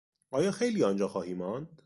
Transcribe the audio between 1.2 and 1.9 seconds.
ماند؟